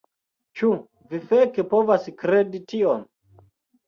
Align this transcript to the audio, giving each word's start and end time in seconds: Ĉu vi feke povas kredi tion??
Ĉu 0.59 0.69
vi 1.11 1.19
feke 1.31 1.65
povas 1.73 2.07
kredi 2.21 2.63
tion?? 2.73 3.05